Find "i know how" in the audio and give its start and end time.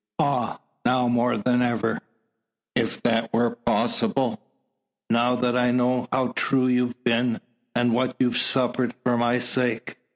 5.55-6.33